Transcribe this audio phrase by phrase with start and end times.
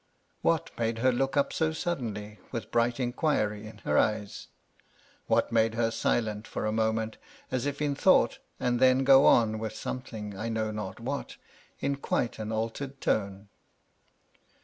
[0.41, 4.47] What made her look up so suddenly, with bright inquiry in her eyes?
[5.27, 7.17] What made her silent for a moment,
[7.51, 11.37] as if in thought, and then go on with some thing, I know not what,
[11.81, 13.49] in quite an altered tone